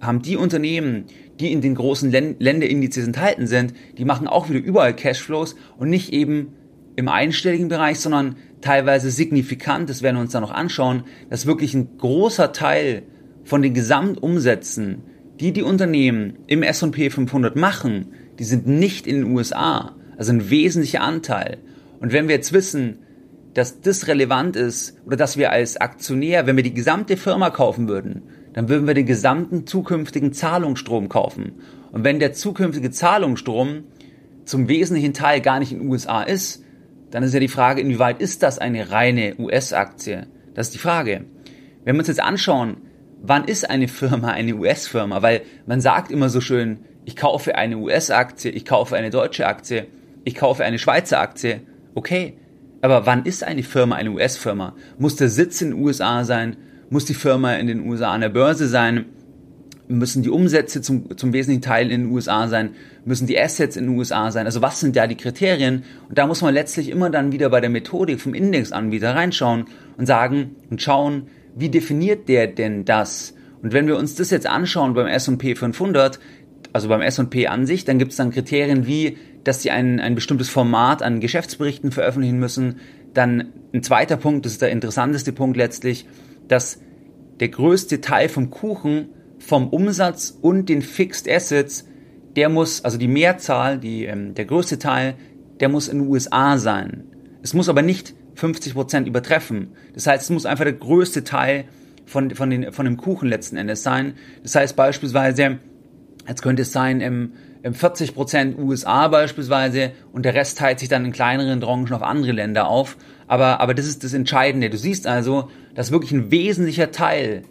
haben 0.00 0.22
die 0.22 0.36
Unternehmen, 0.36 1.04
die 1.40 1.52
in 1.52 1.60
den 1.60 1.74
großen 1.74 2.10
Länderindizes 2.10 3.06
enthalten 3.06 3.46
sind, 3.46 3.74
die 3.98 4.04
machen 4.04 4.26
auch 4.28 4.48
wieder 4.48 4.60
überall 4.60 4.94
Cashflows 4.94 5.56
und 5.78 5.90
nicht 5.90 6.12
eben 6.12 6.52
im 6.96 7.08
einstelligen 7.08 7.68
Bereich, 7.68 7.98
sondern 7.98 8.36
teilweise 8.60 9.10
signifikant, 9.10 9.88
das 9.88 10.02
werden 10.02 10.16
wir 10.16 10.20
uns 10.22 10.32
dann 10.32 10.42
noch 10.42 10.50
anschauen, 10.50 11.04
dass 11.30 11.46
wirklich 11.46 11.74
ein 11.74 11.96
großer 11.98 12.52
Teil 12.52 13.02
von 13.44 13.62
den 13.62 13.74
Gesamtumsätzen, 13.74 15.02
die 15.40 15.52
die 15.52 15.62
Unternehmen 15.62 16.38
im 16.46 16.62
S&P 16.62 17.10
500 17.10 17.56
machen, 17.56 18.12
die 18.38 18.44
sind 18.44 18.66
nicht 18.66 19.06
in 19.06 19.16
den 19.16 19.36
USA, 19.36 19.96
also 20.16 20.32
ein 20.32 20.50
wesentlicher 20.50 21.00
Anteil. 21.00 21.58
Und 22.00 22.12
wenn 22.12 22.28
wir 22.28 22.34
jetzt 22.34 22.52
wissen, 22.52 22.98
dass 23.54 23.80
das 23.80 24.06
relevant 24.06 24.56
ist 24.56 24.96
oder 25.06 25.16
dass 25.16 25.36
wir 25.36 25.50
als 25.50 25.76
Aktionär, 25.76 26.46
wenn 26.46 26.56
wir 26.56 26.62
die 26.62 26.74
gesamte 26.74 27.16
Firma 27.16 27.50
kaufen 27.50 27.88
würden, 27.88 28.22
dann 28.52 28.68
würden 28.68 28.86
wir 28.86 28.94
den 28.94 29.06
gesamten 29.06 29.66
zukünftigen 29.66 30.32
Zahlungsstrom 30.32 31.08
kaufen. 31.08 31.52
Und 31.92 32.04
wenn 32.04 32.18
der 32.18 32.32
zukünftige 32.32 32.90
Zahlungsstrom 32.90 33.84
zum 34.44 34.68
wesentlichen 34.68 35.14
Teil 35.14 35.40
gar 35.40 35.58
nicht 35.58 35.72
in 35.72 35.80
den 35.80 35.88
USA 35.88 36.22
ist, 36.22 36.64
dann 37.10 37.22
ist 37.22 37.34
ja 37.34 37.40
die 37.40 37.48
Frage, 37.48 37.80
inwieweit 37.80 38.20
ist 38.20 38.42
das 38.42 38.58
eine 38.58 38.90
reine 38.90 39.34
US-Aktie? 39.38 40.26
Das 40.54 40.68
ist 40.68 40.74
die 40.74 40.78
Frage. 40.78 41.24
Wenn 41.84 41.96
wir 41.96 42.00
uns 42.00 42.08
jetzt 42.08 42.22
anschauen, 42.22 42.76
wann 43.22 43.44
ist 43.44 43.68
eine 43.68 43.88
Firma 43.88 44.28
eine 44.28 44.54
US-Firma? 44.54 45.22
Weil 45.22 45.42
man 45.66 45.80
sagt 45.80 46.10
immer 46.10 46.28
so 46.28 46.40
schön, 46.40 46.80
ich 47.04 47.16
kaufe 47.16 47.54
eine 47.54 47.78
US-Aktie, 47.78 48.50
ich 48.50 48.64
kaufe 48.64 48.96
eine 48.96 49.10
deutsche 49.10 49.46
Aktie, 49.46 49.86
ich 50.24 50.34
kaufe 50.34 50.64
eine 50.64 50.78
Schweizer 50.78 51.20
Aktie. 51.20 51.60
Okay, 51.94 52.34
aber 52.82 53.06
wann 53.06 53.24
ist 53.24 53.44
eine 53.44 53.62
Firma 53.62 53.96
eine 53.96 54.10
US-Firma? 54.10 54.74
Muss 54.98 55.16
der 55.16 55.28
Sitz 55.28 55.60
in 55.60 55.70
den 55.70 55.80
USA 55.80 56.24
sein? 56.24 56.56
Muss 56.88 57.04
die 57.04 57.14
Firma 57.14 57.54
in 57.54 57.66
den 57.66 57.86
USA 57.88 58.12
an 58.12 58.22
der 58.22 58.30
Börse 58.30 58.68
sein? 58.68 59.06
Müssen 59.88 60.22
die 60.22 60.30
Umsätze 60.30 60.80
zum, 60.82 61.16
zum 61.16 61.32
wesentlichen 61.32 61.62
Teil 61.62 61.90
in 61.90 62.02
den 62.02 62.12
USA 62.12 62.48
sein? 62.48 62.70
Müssen 63.04 63.26
die 63.26 63.38
Assets 63.38 63.76
in 63.76 63.86
den 63.86 63.98
USA 63.98 64.30
sein? 64.30 64.46
Also 64.46 64.62
was 64.62 64.80
sind 64.80 64.96
da 64.96 65.06
die 65.06 65.16
Kriterien? 65.16 65.82
Und 66.08 66.16
da 66.16 66.26
muss 66.26 66.42
man 66.42 66.54
letztlich 66.54 66.88
immer 66.88 67.10
dann 67.10 67.32
wieder 67.32 67.50
bei 67.50 67.60
der 67.60 67.70
Methodik 67.70 68.20
vom 68.20 68.34
Indexanbieter 68.34 69.14
reinschauen 69.14 69.66
und 69.96 70.06
sagen 70.06 70.56
und 70.70 70.80
schauen, 70.80 71.26
wie 71.54 71.68
definiert 71.68 72.28
der 72.28 72.46
denn 72.46 72.84
das? 72.84 73.34
Und 73.62 73.72
wenn 73.72 73.86
wir 73.86 73.96
uns 73.96 74.14
das 74.14 74.30
jetzt 74.30 74.46
anschauen 74.46 74.94
beim 74.94 75.06
S&P 75.06 75.54
500, 75.54 76.18
also 76.72 76.88
beim 76.88 77.02
S&P 77.02 77.46
an 77.46 77.66
sich, 77.66 77.84
dann 77.84 77.98
gibt 77.98 78.12
es 78.12 78.16
dann 78.16 78.30
Kriterien 78.30 78.86
wie, 78.86 79.18
dass 79.44 79.62
sie 79.62 79.70
ein, 79.70 80.00
ein 80.00 80.14
bestimmtes 80.14 80.48
Format 80.48 81.02
an 81.02 81.20
Geschäftsberichten 81.20 81.92
veröffentlichen 81.92 82.38
müssen. 82.38 82.76
Dann 83.12 83.52
ein 83.74 83.82
zweiter 83.82 84.16
Punkt, 84.16 84.46
das 84.46 84.52
ist 84.52 84.62
der 84.62 84.70
interessanteste 84.70 85.32
Punkt 85.32 85.56
letztlich, 85.56 86.06
dass 86.48 86.80
der 87.40 87.48
größte 87.48 88.00
Teil 88.00 88.28
vom 88.28 88.50
Kuchen 88.50 89.08
vom 89.40 89.68
Umsatz 89.68 90.36
und 90.40 90.68
den 90.68 90.82
Fixed 90.82 91.28
Assets, 91.28 91.86
der 92.36 92.48
muss, 92.48 92.84
also 92.84 92.98
die 92.98 93.08
Mehrzahl, 93.08 93.78
die, 93.78 94.04
ähm, 94.04 94.34
der 94.34 94.44
größte 94.44 94.78
Teil, 94.78 95.14
der 95.58 95.68
muss 95.68 95.88
in 95.88 95.98
den 95.98 96.08
USA 96.08 96.58
sein. 96.58 97.04
Es 97.42 97.54
muss 97.54 97.68
aber 97.68 97.82
nicht 97.82 98.14
50 98.34 98.74
Prozent 98.74 99.08
übertreffen. 99.08 99.68
Das 99.94 100.06
heißt, 100.06 100.24
es 100.24 100.30
muss 100.30 100.46
einfach 100.46 100.64
der 100.64 100.74
größte 100.74 101.24
Teil 101.24 101.64
von, 102.06 102.30
von, 102.30 102.50
den, 102.50 102.72
von 102.72 102.84
dem 102.84 102.96
Kuchen 102.96 103.28
letzten 103.28 103.56
Endes 103.56 103.82
sein. 103.82 104.14
Das 104.42 104.54
heißt 104.54 104.76
beispielsweise, 104.76 105.58
jetzt 106.26 106.42
könnte 106.42 106.62
es 106.62 106.72
sein, 106.72 107.00
im, 107.00 107.32
im 107.62 107.74
40 107.74 108.14
Prozent 108.14 108.58
USA 108.58 109.08
beispielsweise 109.08 109.92
und 110.12 110.24
der 110.24 110.34
Rest 110.34 110.58
teilt 110.58 110.80
sich 110.80 110.88
dann 110.88 111.04
in 111.04 111.12
kleineren 111.12 111.60
Branchen 111.60 111.92
auf 111.92 112.02
andere 112.02 112.32
Länder 112.32 112.68
auf. 112.68 112.96
Aber, 113.26 113.60
aber 113.60 113.74
das 113.74 113.86
ist 113.86 114.02
das 114.02 114.12
Entscheidende. 114.12 114.70
Du 114.70 114.76
siehst 114.76 115.06
also, 115.06 115.50
dass 115.74 115.92
wirklich 115.92 116.12
ein 116.12 116.30
wesentlicher 116.30 116.90
Teil, 116.90 117.42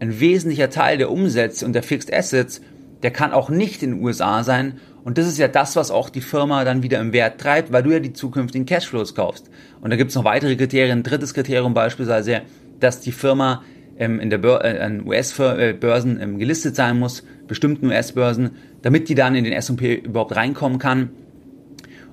ein 0.00 0.18
wesentlicher 0.18 0.70
Teil 0.70 0.98
der 0.98 1.10
Umsätze 1.10 1.64
und 1.64 1.72
der 1.72 1.82
Fixed 1.82 2.12
Assets 2.12 2.60
der 3.02 3.10
kann 3.10 3.32
auch 3.32 3.48
nicht 3.48 3.82
in 3.82 3.92
den 3.92 4.02
USA 4.02 4.42
sein. 4.42 4.74
Und 5.04 5.16
das 5.16 5.26
ist 5.26 5.38
ja 5.38 5.48
das, 5.48 5.76
was 5.76 5.90
auch 5.90 6.10
die 6.10 6.20
Firma 6.20 6.64
dann 6.64 6.82
wieder 6.82 7.00
im 7.00 7.12
Wert 7.12 7.40
treibt, 7.40 7.72
weil 7.72 7.82
du 7.82 7.90
ja 7.90 8.00
die 8.00 8.12
zukünftigen 8.12 8.66
Cashflows 8.66 9.14
kaufst. 9.14 9.50
Und 9.80 9.90
da 9.90 9.96
gibt 9.96 10.10
es 10.10 10.16
noch 10.16 10.24
weitere 10.24 10.56
Kriterien. 10.56 10.98
Ein 10.98 11.02
drittes 11.02 11.32
Kriterium 11.32 11.72
beispielsweise, 11.72 12.42
dass 12.80 13.00
die 13.00 13.12
Firma 13.12 13.62
ähm, 13.98 14.20
in 14.20 14.30
der 14.30 14.42
äh, 14.42 15.00
US-Börsen 15.04 16.20
ähm, 16.20 16.38
gelistet 16.38 16.76
sein 16.76 16.98
muss, 16.98 17.24
bestimmten 17.46 17.86
US-Börsen, 17.86 18.50
damit 18.82 19.08
die 19.08 19.14
dann 19.14 19.34
in 19.34 19.44
den 19.44 19.52
S&P 19.52 19.94
überhaupt 19.94 20.36
reinkommen 20.36 20.78
kann. 20.78 21.10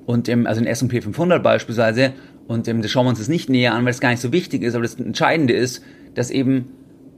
Und 0.06 0.30
im, 0.30 0.48
also 0.48 0.62
in 0.62 0.68
S&P 0.68 1.02
500 1.02 1.44
beispielsweise. 1.44 2.14
Und 2.48 2.70
ähm, 2.70 2.82
das 2.82 2.92
schauen 2.92 3.06
wir 3.06 3.10
uns 3.10 3.20
jetzt 3.20 3.30
nicht 3.30 3.50
näher 3.50 3.74
an, 3.74 3.84
weil 3.84 3.92
es 3.92 4.00
gar 4.00 4.10
nicht 4.10 4.22
so 4.22 4.32
wichtig 4.32 4.64
ist. 4.64 4.76
Aber 4.76 4.84
das 4.84 4.96
Entscheidende 4.96 5.54
ist, 5.54 5.84
dass 6.16 6.32
eben 6.32 6.72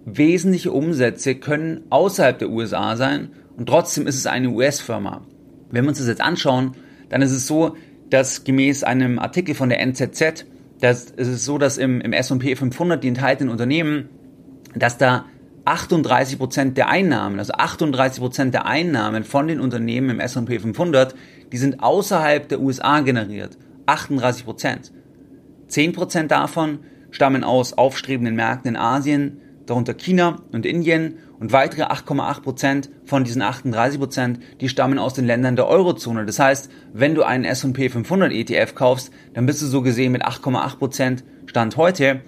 wesentliche 0.06 0.72
Umsätze 0.72 1.36
können 1.36 1.82
außerhalb 1.90 2.40
der 2.40 2.50
USA 2.50 2.96
sein 2.96 3.30
und 3.58 3.68
trotzdem 3.68 4.08
ist 4.08 4.16
es 4.16 4.26
eine 4.26 4.50
US-Firma. 4.50 5.22
Wenn 5.70 5.84
wir 5.84 5.90
uns 5.90 6.00
das 6.00 6.08
jetzt 6.08 6.22
anschauen, 6.22 6.76
dann 7.10 7.22
ist 7.22 7.32
es 7.32 7.48
so, 7.48 7.76
dass 8.10 8.44
gemäß 8.44 8.84
einem 8.84 9.20
Artikel 9.20 9.56
von 9.56 9.70
der 9.70 9.82
NZZ, 9.82 10.46
dass 10.80 11.14
es 11.16 11.28
ist 11.28 11.46
so, 11.46 11.58
dass 11.58 11.78
im, 11.78 12.02
im 12.02 12.14
S&P 12.14 12.56
500 12.56 13.04
die 13.04 13.10
enthaltenen 13.10 13.52
Unternehmen, 13.52 14.10
dass 14.76 14.98
da 14.98 15.26
38 15.66 16.40
Prozent 16.40 16.78
der 16.78 16.90
Einnahmen, 16.90 17.38
also 17.38 17.54
38 17.54 18.20
Prozent 18.20 18.54
der 18.54 18.66
Einnahmen 18.66 19.24
von 19.24 19.48
den 19.48 19.60
Unternehmen 19.60 20.10
im 20.10 20.20
S&P 20.20 20.60
500, 20.60 21.14
die 21.52 21.58
sind 21.58 21.84
außerhalb 21.84 22.48
der 22.48 22.62
USA 22.62 23.02
generiert. 23.02 23.58
38 23.86 24.46
Prozent. 24.46 24.92
10 25.68 25.94
Prozent 25.94 26.32
davon 26.32 26.80
stammen 27.12 27.44
aus 27.44 27.74
aufstrebenden 27.74 28.36
Märkten 28.36 28.70
in 28.70 28.78
Asien, 28.78 29.42
darunter 29.70 29.94
China 29.94 30.42
und 30.52 30.66
Indien 30.66 31.16
und 31.40 31.52
weitere 31.52 31.84
8,8 31.84 32.42
Prozent 32.42 32.90
von 33.06 33.24
diesen 33.24 33.42
38 33.42 34.00
Prozent, 34.00 34.40
die 34.62 34.70
stammen 34.70 35.00
aus 35.00 35.14
den 35.14 35.26
Ländern 35.26 35.56
der 35.56 35.68
Eurozone. 35.68 36.26
Das 36.26 36.40
heißt, 36.40 36.70
wenn 36.94 37.16
du 37.16 37.24
einen 37.24 37.46
S&P 37.46 37.90
500 37.90 38.32
ETF 38.32 38.76
kaufst, 38.76 39.12
dann 39.34 39.46
bist 39.46 39.62
du 39.62 39.68
so 39.68 39.82
gesehen 39.82 40.12
mit 40.12 40.26
8,8 40.26 40.78
Prozent 40.78 41.24
Stand 41.46 41.78
heute 41.78 42.22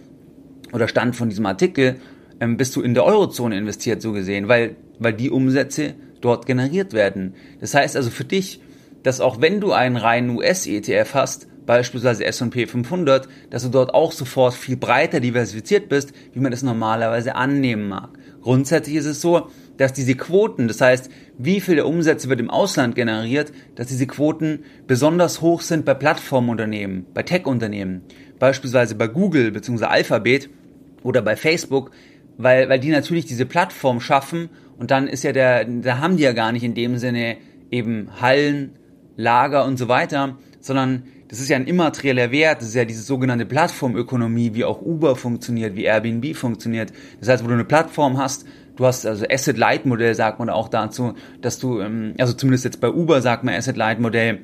oder 0.73 0.87
Stand 0.87 1.15
von 1.15 1.29
diesem 1.29 1.45
Artikel, 1.45 1.97
ähm, 2.39 2.57
bist 2.57 2.75
du 2.75 2.81
in 2.81 2.93
der 2.93 3.05
Eurozone 3.05 3.57
investiert, 3.57 4.01
so 4.01 4.13
gesehen, 4.13 4.47
weil, 4.47 4.75
weil 4.99 5.13
die 5.13 5.29
Umsätze 5.29 5.95
dort 6.21 6.45
generiert 6.45 6.93
werden. 6.93 7.35
Das 7.59 7.73
heißt 7.73 7.95
also 7.95 8.09
für 8.09 8.25
dich, 8.25 8.61
dass 9.03 9.21
auch 9.21 9.41
wenn 9.41 9.59
du 9.59 9.71
einen 9.71 9.97
reinen 9.97 10.29
US-ETF 10.29 11.13
hast, 11.13 11.47
beispielsweise 11.71 12.25
S&P 12.25 12.67
500, 12.67 13.29
dass 13.49 13.63
du 13.63 13.69
dort 13.69 13.93
auch 13.93 14.11
sofort 14.11 14.53
viel 14.53 14.75
breiter 14.75 15.21
diversifiziert 15.21 15.87
bist, 15.87 16.11
wie 16.33 16.41
man 16.41 16.51
es 16.51 16.63
normalerweise 16.63 17.35
annehmen 17.35 17.87
mag. 17.87 18.09
Grundsätzlich 18.41 18.97
ist 18.97 19.05
es 19.05 19.21
so, 19.21 19.47
dass 19.77 19.93
diese 19.93 20.15
Quoten, 20.15 20.67
das 20.67 20.81
heißt, 20.81 21.09
wie 21.37 21.61
viel 21.61 21.75
der 21.75 21.87
Umsätze 21.87 22.27
wird 22.27 22.41
im 22.41 22.49
Ausland 22.49 22.95
generiert, 22.95 23.53
dass 23.75 23.87
diese 23.87 24.05
Quoten 24.05 24.65
besonders 24.85 25.39
hoch 25.39 25.61
sind 25.61 25.85
bei 25.85 25.93
Plattformunternehmen, 25.93 27.05
bei 27.13 27.23
Tech-Unternehmen, 27.23 28.01
beispielsweise 28.37 28.95
bei 28.95 29.07
Google 29.07 29.53
bzw. 29.53 29.85
Alphabet 29.85 30.49
oder 31.03 31.21
bei 31.21 31.37
Facebook, 31.37 31.91
weil, 32.37 32.67
weil 32.67 32.81
die 32.81 32.89
natürlich 32.89 33.27
diese 33.27 33.45
Plattform 33.45 34.01
schaffen 34.01 34.49
und 34.77 34.91
dann 34.91 35.07
ist 35.07 35.23
ja 35.23 35.31
der, 35.31 35.63
da 35.63 35.99
haben 35.99 36.17
die 36.17 36.23
ja 36.23 36.33
gar 36.33 36.51
nicht 36.51 36.63
in 36.63 36.73
dem 36.73 36.97
Sinne 36.97 37.37
eben 37.71 38.09
Hallen, 38.19 38.71
Lager 39.15 39.63
und 39.63 39.77
so 39.77 39.87
weiter, 39.87 40.37
sondern 40.59 41.03
das 41.31 41.39
ist 41.39 41.47
ja 41.47 41.55
ein 41.55 41.65
immaterieller 41.65 42.29
Wert, 42.31 42.59
das 42.59 42.67
ist 42.67 42.75
ja 42.75 42.83
diese 42.83 43.03
sogenannte 43.03 43.45
Plattformökonomie, 43.45 44.53
wie 44.53 44.65
auch 44.65 44.81
Uber 44.81 45.15
funktioniert, 45.15 45.77
wie 45.77 45.85
Airbnb 45.85 46.35
funktioniert. 46.35 46.91
Das 47.21 47.29
heißt, 47.29 47.43
wo 47.45 47.47
du 47.47 47.53
eine 47.53 47.63
Plattform 47.63 48.17
hast, 48.17 48.45
du 48.75 48.85
hast 48.85 49.05
also 49.05 49.25
Asset-Light-Modell, 49.29 50.13
sagt 50.13 50.39
man 50.39 50.49
auch 50.49 50.67
dazu, 50.67 51.13
dass 51.39 51.57
du, 51.57 51.79
ähm, 51.79 52.15
also 52.19 52.33
zumindest 52.33 52.65
jetzt 52.65 52.81
bei 52.81 52.89
Uber 52.89 53.21
sagt 53.21 53.45
man 53.45 53.53
Asset-Light-Modell 53.53 54.43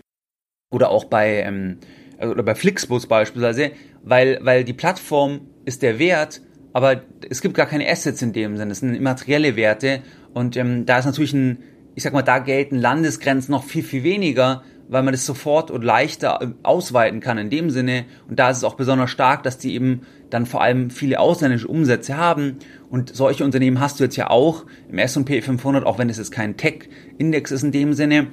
oder 0.71 0.89
auch 0.89 1.03
bei, 1.03 1.41
ähm, 1.41 1.79
oder 2.21 2.43
bei 2.43 2.55
Flixbus 2.55 3.05
beispielsweise, 3.07 3.71
weil, 4.01 4.39
weil 4.43 4.63
die 4.63 4.71
Plattform 4.71 5.41
ist 5.65 5.81
der 5.81 5.99
Wert, 5.99 6.41
aber 6.71 7.01
es 7.29 7.41
gibt 7.41 7.55
gar 7.55 7.65
keine 7.65 7.89
Assets 7.89 8.21
in 8.21 8.31
dem 8.31 8.55
Sinne, 8.55 8.71
es 8.71 8.79
sind 8.79 8.95
immaterielle 8.95 9.57
Werte 9.57 10.03
und 10.33 10.55
ähm, 10.55 10.85
da 10.85 10.99
ist 10.99 11.05
natürlich 11.05 11.33
ein, 11.33 11.57
ich 11.95 12.03
sag 12.03 12.13
mal, 12.13 12.21
da 12.21 12.39
gelten 12.39 12.77
Landesgrenzen 12.77 13.51
noch 13.51 13.65
viel, 13.65 13.83
viel 13.83 14.03
weniger, 14.03 14.63
weil 14.89 15.03
man 15.03 15.13
das 15.13 15.25
sofort 15.25 15.71
und 15.71 15.83
leichter 15.83 16.39
äh, 16.41 16.47
ausweiten 16.63 17.19
kann 17.19 17.37
in 17.37 17.49
dem 17.49 17.69
Sinne. 17.69 18.05
Und 18.27 18.39
da 18.39 18.49
ist 18.49 18.57
es 18.57 18.63
auch 18.63 18.75
besonders 18.75 19.09
stark, 19.09 19.43
dass 19.43 19.57
die 19.57 19.73
eben 19.73 20.01
dann 20.29 20.45
vor 20.45 20.61
allem 20.61 20.89
viele 20.89 21.19
ausländische 21.19 21.67
Umsätze 21.67 22.17
haben. 22.17 22.57
Und 22.89 23.15
solche 23.15 23.43
Unternehmen 23.43 23.79
hast 23.79 23.99
du 23.99 24.03
jetzt 24.03 24.15
ja 24.15 24.29
auch 24.29 24.65
im 24.89 24.97
S&P 24.97 25.41
500, 25.41 25.85
auch 25.85 25.97
wenn 25.97 26.09
es 26.09 26.17
jetzt 26.17 26.31
kein 26.31 26.57
Tech-Index 26.57 27.51
ist 27.51 27.63
in 27.63 27.71
dem 27.71 27.93
Sinne. 27.93 28.27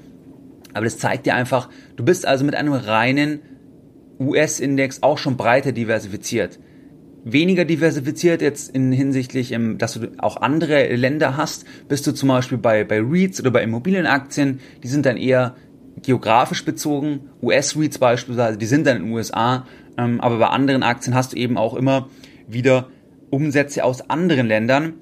Aber 0.73 0.84
das 0.84 0.99
zeigt 0.99 1.26
dir 1.26 1.34
einfach, 1.34 1.68
du 1.96 2.04
bist 2.04 2.26
also 2.26 2.44
mit 2.44 2.54
einem 2.54 2.73
reinen 2.73 3.40
US-Index 4.18 5.02
auch 5.02 5.18
schon 5.18 5.37
breiter 5.37 5.73
diversifiziert. 5.73 6.58
Weniger 7.25 7.64
diversifiziert 7.64 8.42
jetzt 8.42 8.75
in 8.75 8.92
hinsichtlich, 8.92 9.52
ähm, 9.52 9.78
dass 9.78 9.94
du 9.94 10.12
auch 10.18 10.37
andere 10.37 10.94
Länder 10.94 11.37
hast, 11.37 11.64
bist 11.88 12.06
du 12.06 12.12
zum 12.12 12.28
Beispiel 12.28 12.58
bei, 12.58 12.84
bei 12.84 13.00
REITs 13.00 13.40
oder 13.40 13.50
bei 13.50 13.62
Immobilienaktien, 13.62 14.61
die 14.82 14.88
sind 14.88 15.06
dann 15.06 15.16
eher 15.16 15.54
geografisch 16.04 16.64
bezogen. 16.64 17.30
US-REITs 17.42 17.99
beispielsweise, 17.99 18.58
die 18.58 18.66
sind 18.66 18.87
dann 18.87 18.99
in 18.99 19.02
den 19.04 19.12
USA, 19.12 19.66
ähm, 19.96 20.20
aber 20.20 20.38
bei 20.38 20.46
anderen 20.46 20.82
Aktien 20.82 21.14
hast 21.14 21.32
du 21.32 21.37
eben 21.37 21.56
auch 21.56 21.75
immer 21.75 22.08
wieder 22.46 22.88
Umsätze 23.30 23.84
aus 23.84 24.08
anderen 24.11 24.46
Ländern. 24.46 24.94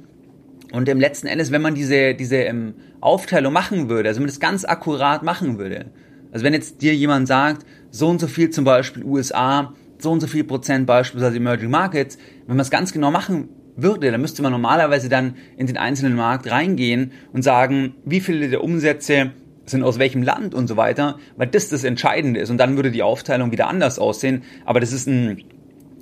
Und 0.72 0.88
im 0.88 1.00
letzten 1.00 1.26
Endes, 1.26 1.52
wenn 1.52 1.60
man 1.60 1.74
diese, 1.74 2.14
diese 2.14 2.36
ähm, 2.36 2.74
Aufteilung 3.00 3.52
machen 3.52 3.88
würde, 3.88 4.08
also 4.08 4.18
wenn 4.18 4.24
man 4.24 4.30
das 4.30 4.40
ganz 4.40 4.64
akkurat 4.64 5.22
machen 5.22 5.58
würde, 5.58 5.86
also 6.32 6.44
wenn 6.44 6.54
jetzt 6.54 6.80
dir 6.80 6.94
jemand 6.94 7.28
sagt, 7.28 7.66
so 7.90 8.08
und 8.08 8.20
so 8.20 8.26
viel 8.26 8.48
zum 8.50 8.64
Beispiel 8.64 9.04
USA, 9.04 9.74
so 9.98 10.10
und 10.10 10.20
so 10.20 10.26
viel 10.26 10.44
Prozent 10.44 10.86
beispielsweise 10.86 11.36
Emerging 11.36 11.70
Markets, 11.70 12.16
wenn 12.46 12.56
man 12.56 12.62
es 12.62 12.70
ganz 12.70 12.92
genau 12.92 13.10
machen 13.10 13.50
würde, 13.76 14.10
dann 14.10 14.20
müsste 14.20 14.42
man 14.42 14.52
normalerweise 14.52 15.08
dann 15.08 15.36
in 15.56 15.66
den 15.66 15.76
einzelnen 15.76 16.16
Markt 16.16 16.50
reingehen 16.50 17.12
und 17.32 17.42
sagen, 17.42 17.94
wie 18.04 18.20
viele 18.20 18.48
der 18.48 18.64
Umsätze 18.64 19.32
sind 19.66 19.82
aus 19.82 19.98
welchem 19.98 20.22
Land 20.22 20.54
und 20.54 20.66
so 20.66 20.76
weiter, 20.76 21.18
weil 21.36 21.46
das 21.46 21.68
das 21.68 21.84
Entscheidende 21.84 22.40
ist. 22.40 22.50
Und 22.50 22.58
dann 22.58 22.76
würde 22.76 22.90
die 22.90 23.02
Aufteilung 23.02 23.52
wieder 23.52 23.68
anders 23.68 23.98
aussehen. 23.98 24.42
Aber 24.64 24.80
das 24.80 24.92
ist 24.92 25.06
ein, 25.06 25.42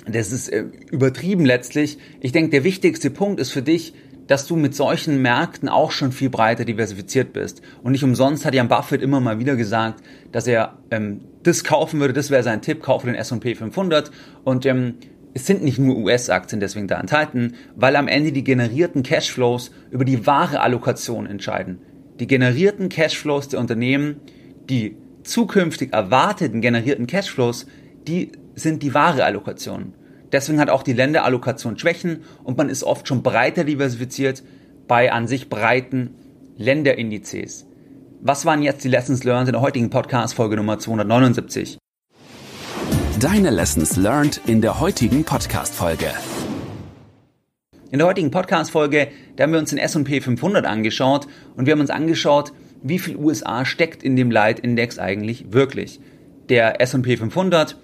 das 0.06 0.32
ist 0.32 0.48
äh, 0.48 0.64
übertrieben 0.90 1.44
letztlich. 1.44 1.98
Ich 2.20 2.32
denke, 2.32 2.50
der 2.50 2.64
wichtigste 2.64 3.10
Punkt 3.10 3.40
ist 3.40 3.50
für 3.50 3.62
dich, 3.62 3.94
dass 4.26 4.46
du 4.46 4.54
mit 4.54 4.76
solchen 4.76 5.20
Märkten 5.22 5.68
auch 5.68 5.90
schon 5.90 6.12
viel 6.12 6.30
breiter 6.30 6.64
diversifiziert 6.64 7.32
bist. 7.32 7.62
Und 7.82 7.92
nicht 7.92 8.04
umsonst 8.04 8.44
hat 8.44 8.54
Jan 8.54 8.68
Buffett 8.68 9.02
immer 9.02 9.20
mal 9.20 9.40
wieder 9.40 9.56
gesagt, 9.56 10.02
dass 10.30 10.46
er 10.46 10.78
ähm, 10.90 11.22
das 11.42 11.64
kaufen 11.64 12.00
würde, 12.00 12.12
das 12.12 12.30
wäre 12.30 12.42
sein 12.42 12.62
Tipp, 12.62 12.80
kaufe 12.80 13.06
den 13.06 13.16
S&P 13.16 13.56
500. 13.56 14.10
Und 14.44 14.66
ähm, 14.66 14.94
es 15.34 15.46
sind 15.46 15.62
nicht 15.62 15.78
nur 15.78 15.96
US-Aktien 15.96 16.60
deswegen 16.60 16.86
da 16.86 17.00
enthalten, 17.00 17.54
weil 17.74 17.96
am 17.96 18.08
Ende 18.08 18.30
die 18.32 18.44
generierten 18.44 19.02
Cashflows 19.02 19.72
über 19.90 20.04
die 20.04 20.26
wahre 20.26 20.60
Allokation 20.60 21.26
entscheiden 21.26 21.80
die 22.20 22.26
generierten 22.26 22.88
Cashflows 22.88 23.48
der 23.48 23.60
Unternehmen, 23.60 24.20
die 24.68 24.96
zukünftig 25.24 25.92
erwarteten 25.92 26.60
generierten 26.60 27.06
Cashflows, 27.06 27.66
die 28.06 28.32
sind 28.54 28.82
die 28.82 28.94
wahre 28.94 29.24
Allokation. 29.24 29.94
Deswegen 30.32 30.60
hat 30.60 30.70
auch 30.70 30.82
die 30.82 30.92
Länderallokation 30.92 31.78
Schwächen 31.78 32.22
und 32.44 32.56
man 32.56 32.68
ist 32.68 32.84
oft 32.84 33.08
schon 33.08 33.22
breiter 33.22 33.64
diversifiziert 33.64 34.42
bei 34.86 35.12
an 35.12 35.26
sich 35.26 35.48
breiten 35.48 36.14
Länderindizes. 36.56 37.66
Was 38.20 38.44
waren 38.44 38.62
jetzt 38.62 38.84
die 38.84 38.88
Lessons 38.88 39.24
learned 39.24 39.48
in 39.48 39.54
der 39.54 39.62
heutigen 39.62 39.90
Podcast-Folge 39.90 40.56
Nummer 40.56 40.78
279? 40.78 41.78
Deine 43.18 43.50
Lessons 43.50 43.96
learned 43.96 44.40
in 44.46 44.60
der 44.60 44.78
heutigen 44.78 45.24
Podcast-Folge. 45.24 46.08
In 47.92 47.98
der 47.98 48.06
heutigen 48.06 48.30
Podcast-Folge, 48.30 49.08
da 49.34 49.42
haben 49.42 49.52
wir 49.52 49.58
uns 49.58 49.70
den 49.70 49.78
S&P 49.78 50.20
500 50.20 50.64
angeschaut 50.64 51.26
und 51.56 51.66
wir 51.66 51.72
haben 51.72 51.80
uns 51.80 51.90
angeschaut, 51.90 52.52
wie 52.84 53.00
viel 53.00 53.16
USA 53.16 53.64
steckt 53.64 54.04
in 54.04 54.14
dem 54.14 54.30
Leitindex 54.30 55.00
eigentlich 55.00 55.52
wirklich. 55.52 55.98
Der 56.48 56.80
S&P 56.80 57.16
500, 57.16 57.76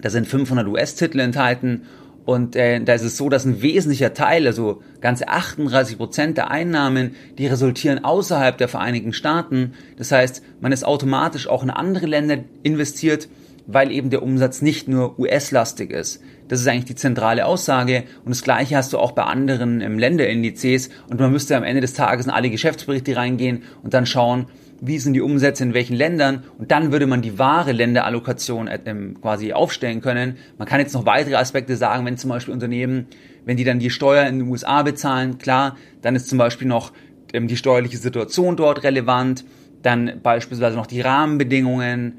da 0.00 0.10
sind 0.10 0.28
500 0.28 0.68
US-Titel 0.68 1.18
enthalten 1.18 1.82
und 2.24 2.54
äh, 2.54 2.78
da 2.78 2.92
ist 2.92 3.02
es 3.02 3.16
so, 3.16 3.28
dass 3.28 3.44
ein 3.44 3.60
wesentlicher 3.60 4.14
Teil, 4.14 4.46
also 4.46 4.82
ganze 5.00 5.26
38 5.26 5.98
Prozent 5.98 6.36
der 6.36 6.52
Einnahmen, 6.52 7.16
die 7.36 7.48
resultieren 7.48 8.04
außerhalb 8.04 8.56
der 8.56 8.68
Vereinigten 8.68 9.12
Staaten. 9.12 9.72
Das 9.96 10.12
heißt, 10.12 10.44
man 10.60 10.70
ist 10.70 10.84
automatisch 10.84 11.48
auch 11.48 11.64
in 11.64 11.70
andere 11.70 12.06
Länder 12.06 12.38
investiert, 12.62 13.28
weil 13.66 13.90
eben 13.90 14.10
der 14.10 14.22
Umsatz 14.22 14.62
nicht 14.62 14.86
nur 14.86 15.18
US-lastig 15.18 15.90
ist. 15.90 16.22
Das 16.48 16.60
ist 16.60 16.68
eigentlich 16.68 16.84
die 16.84 16.94
zentrale 16.94 17.46
Aussage. 17.46 18.04
Und 18.24 18.30
das 18.30 18.42
Gleiche 18.42 18.76
hast 18.76 18.92
du 18.92 18.98
auch 18.98 19.12
bei 19.12 19.22
anderen 19.22 19.80
ähm, 19.80 19.98
Länderindizes. 19.98 20.90
Und 21.08 21.20
man 21.20 21.32
müsste 21.32 21.56
am 21.56 21.64
Ende 21.64 21.80
des 21.80 21.94
Tages 21.94 22.26
in 22.26 22.32
alle 22.32 22.50
Geschäftsberichte 22.50 23.16
reingehen 23.16 23.62
und 23.82 23.94
dann 23.94 24.06
schauen, 24.06 24.46
wie 24.80 24.98
sind 24.98 25.14
die 25.14 25.20
Umsätze 25.20 25.62
in 25.62 25.72
welchen 25.72 25.94
Ländern 25.96 26.44
und 26.58 26.70
dann 26.70 26.92
würde 26.92 27.06
man 27.06 27.22
die 27.22 27.38
wahre 27.38 27.72
Länderallokation 27.72 28.68
äh, 28.68 28.78
ähm, 28.84 29.20
quasi 29.20 29.52
aufstellen 29.52 30.00
können. 30.00 30.36
Man 30.58 30.68
kann 30.68 30.80
jetzt 30.80 30.94
noch 30.94 31.06
weitere 31.06 31.36
Aspekte 31.36 31.76
sagen, 31.76 32.04
wenn 32.04 32.18
zum 32.18 32.30
Beispiel 32.30 32.52
Unternehmen, 32.52 33.06
wenn 33.44 33.56
die 33.56 33.64
dann 33.64 33.78
die 33.78 33.90
Steuer 33.90 34.26
in 34.26 34.40
den 34.40 34.48
USA 34.48 34.82
bezahlen, 34.82 35.38
klar, 35.38 35.76
dann 36.02 36.16
ist 36.16 36.28
zum 36.28 36.38
Beispiel 36.38 36.68
noch 36.68 36.92
ähm, 37.32 37.48
die 37.48 37.56
steuerliche 37.56 37.98
Situation 37.98 38.56
dort 38.56 38.82
relevant, 38.82 39.44
dann 39.82 40.20
beispielsweise 40.22 40.76
noch 40.76 40.86
die 40.86 41.02
Rahmenbedingungen 41.02 42.14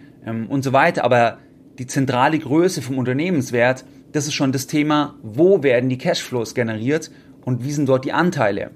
und 0.49 0.63
so 0.63 0.71
weiter. 0.71 1.03
Aber 1.03 1.39
die 1.79 1.87
zentrale 1.87 2.37
Größe 2.37 2.83
vom 2.83 2.99
Unternehmenswert, 2.99 3.85
das 4.15 4.27
ist 4.27 4.33
schon 4.33 4.51
das 4.53 4.67
Thema, 4.67 5.15
wo 5.23 5.61
werden 5.61 5.89
die 5.89 5.97
Cashflows 5.97 6.55
generiert 6.55 7.11
und 7.43 7.65
wie 7.65 7.73
sind 7.73 7.89
dort 7.89 8.05
die 8.05 8.13
Anteile. 8.13 8.71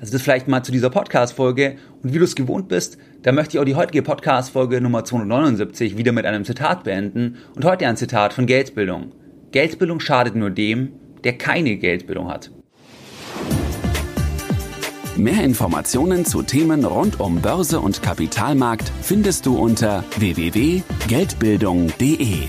Also 0.00 0.12
das 0.12 0.22
vielleicht 0.22 0.48
mal 0.48 0.64
zu 0.64 0.72
dieser 0.72 0.90
Podcast-Folge. 0.90 1.76
Und 2.02 2.12
wie 2.12 2.18
du 2.18 2.24
es 2.24 2.34
gewohnt 2.34 2.66
bist, 2.66 2.98
da 3.22 3.30
möchte 3.30 3.56
ich 3.56 3.60
auch 3.60 3.64
die 3.64 3.76
heutige 3.76 4.02
Podcast-Folge 4.02 4.80
Nummer 4.80 5.04
279 5.04 5.96
wieder 5.96 6.10
mit 6.10 6.26
einem 6.26 6.44
Zitat 6.44 6.82
beenden. 6.82 7.36
Und 7.54 7.64
heute 7.64 7.86
ein 7.86 7.96
Zitat 7.96 8.32
von 8.32 8.46
Geldbildung. 8.46 9.12
Geldbildung 9.52 10.00
schadet 10.00 10.34
nur 10.34 10.50
dem, 10.50 10.94
der 11.22 11.38
keine 11.38 11.76
Geldbildung 11.76 12.28
hat. 12.28 12.50
Mehr 15.16 15.44
Informationen 15.44 16.24
zu 16.24 16.42
Themen 16.42 16.84
rund 16.84 17.20
um 17.20 17.40
Börse 17.40 17.78
und 17.78 18.02
Kapitalmarkt 18.02 18.90
findest 19.02 19.46
du 19.46 19.56
unter 19.56 20.02
www.geldbildung.de. 20.18 22.48